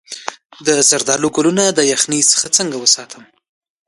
د 0.65 0.67
زردالو 0.89 1.27
ګلونه 1.35 1.63
د 1.71 1.79
یخنۍ 1.91 2.21
څخه 2.31 2.47
څنګه 2.57 2.77
وساتم؟ 2.79 3.23